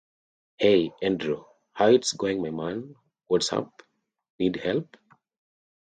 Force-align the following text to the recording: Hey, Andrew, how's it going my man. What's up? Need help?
Hey, 0.57 0.93
Andrew, 1.03 1.43
how's 1.73 2.11
it 2.13 2.17
going 2.17 2.41
my 2.41 2.49
man. 2.49 2.95
What's 3.27 3.53
up? 3.53 3.83
Need 4.39 4.55
help? 4.55 4.97